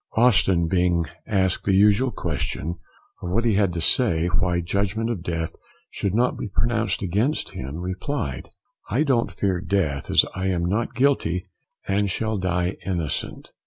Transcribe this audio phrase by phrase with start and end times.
[0.17, 2.79] Austin being asked the usual question
[3.21, 5.55] of what he had to say why judgment of death
[5.91, 8.49] should not be pronounced against him, replied,
[8.89, 11.45] "I don't fear death, as I am not guilty,
[11.87, 13.51] and shall die innocent."